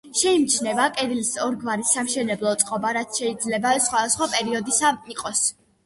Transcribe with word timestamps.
შეიმჩნევა 0.19 0.87
კედლის 0.95 1.29
ორგვარი 1.49 1.85
სამშენებლო 1.91 2.55
წყობა, 2.65 2.97
რაც 3.01 3.23
შეიძლება 3.23 3.79
სხვადასხვა 3.89 4.33
პერიოდისა 4.37 4.97
იყოს. 5.17 5.51